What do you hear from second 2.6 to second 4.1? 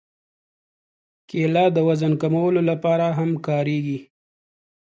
لپاره هم کارېږي.